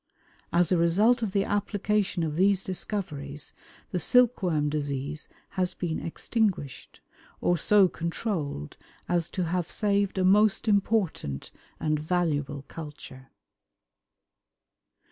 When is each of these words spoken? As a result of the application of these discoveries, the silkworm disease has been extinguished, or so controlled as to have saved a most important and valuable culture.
As 0.51 0.71
a 0.71 0.77
result 0.79 1.21
of 1.21 1.31
the 1.31 1.43
application 1.45 2.23
of 2.23 2.35
these 2.35 2.63
discoveries, 2.63 3.53
the 3.91 3.99
silkworm 3.99 4.67
disease 4.67 5.27
has 5.49 5.75
been 5.75 5.99
extinguished, 5.99 7.01
or 7.39 7.55
so 7.55 7.87
controlled 7.87 8.77
as 9.07 9.29
to 9.29 9.43
have 9.45 9.69
saved 9.69 10.17
a 10.17 10.23
most 10.25 10.67
important 10.67 11.51
and 11.79 11.99
valuable 11.99 12.63
culture. 12.67 13.29